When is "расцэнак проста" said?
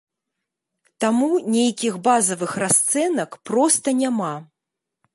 2.65-3.99